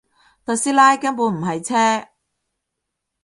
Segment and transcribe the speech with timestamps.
[0.47, 2.09] 特斯拉根本唔係車